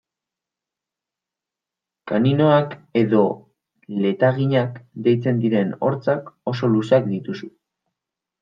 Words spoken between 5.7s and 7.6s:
hortzak oso luzeak dituzu.